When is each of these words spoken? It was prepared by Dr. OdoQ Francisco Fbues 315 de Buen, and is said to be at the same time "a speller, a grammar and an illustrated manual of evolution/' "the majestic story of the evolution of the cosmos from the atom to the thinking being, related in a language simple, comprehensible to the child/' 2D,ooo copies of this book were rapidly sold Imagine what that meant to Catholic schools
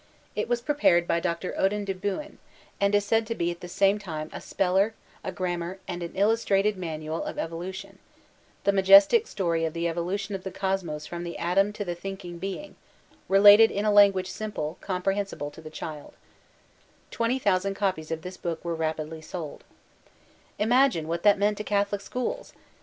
It 0.35 0.49
was 0.49 0.61
prepared 0.63 1.07
by 1.07 1.19
Dr. 1.19 1.51
OdoQ 1.51 1.53
Francisco 1.53 1.57
Fbues 1.61 1.69
315 1.69 1.85
de 1.85 2.15
Buen, 2.15 2.37
and 2.81 2.95
is 2.95 3.05
said 3.05 3.27
to 3.27 3.35
be 3.35 3.51
at 3.51 3.59
the 3.59 3.67
same 3.67 3.99
time 3.99 4.31
"a 4.33 4.41
speller, 4.41 4.95
a 5.23 5.31
grammar 5.31 5.77
and 5.87 6.01
an 6.01 6.15
illustrated 6.15 6.75
manual 6.75 7.23
of 7.23 7.37
evolution/' 7.37 7.99
"the 8.63 8.71
majestic 8.71 9.27
story 9.27 9.63
of 9.63 9.73
the 9.73 9.87
evolution 9.87 10.33
of 10.33 10.43
the 10.43 10.49
cosmos 10.49 11.05
from 11.05 11.23
the 11.23 11.37
atom 11.37 11.71
to 11.73 11.85
the 11.85 11.93
thinking 11.93 12.39
being, 12.39 12.75
related 13.29 13.69
in 13.69 13.85
a 13.85 13.91
language 13.91 14.31
simple, 14.31 14.79
comprehensible 14.81 15.51
to 15.51 15.61
the 15.61 15.69
child/' 15.69 16.15
2D,ooo 17.11 17.75
copies 17.75 18.09
of 18.09 18.23
this 18.23 18.37
book 18.37 18.65
were 18.65 18.73
rapidly 18.73 19.21
sold 19.21 19.63
Imagine 20.57 21.07
what 21.07 21.21
that 21.21 21.37
meant 21.37 21.59
to 21.59 21.63
Catholic 21.63 22.01
schools 22.01 22.53